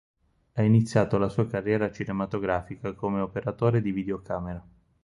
Ha 0.53 0.63
iniziato 0.63 1.19
la 1.19 1.29
sua 1.29 1.45
carriera 1.45 1.91
cinematografica 1.91 2.93
come 2.93 3.19
operatore 3.21 3.83
di 3.83 3.91
videocamera. 3.91 4.67